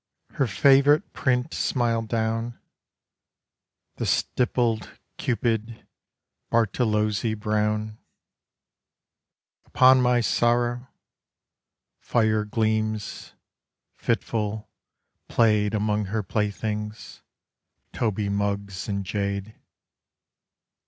Her 0.39 0.47
favourite 0.47 1.13
print 1.13 1.53
smiled 1.53 2.07
down 2.07 2.59
The 3.97 4.07
stippled 4.07 4.97
Cupid, 5.17 5.87
Bartolozzi 6.49 7.35
brown 7.35 7.99
Upon 9.65 10.01
my 10.01 10.19
sorrow. 10.19 10.87
Fire 11.99 12.45
gleams, 12.45 13.33
fitful, 13.93 14.71
played 15.27 15.75
Among 15.75 16.05
her 16.05 16.23
playthings 16.23 17.21
Toby 17.93 18.27
mugs 18.27 18.89
and 18.89 19.05
jade.... 19.05 19.53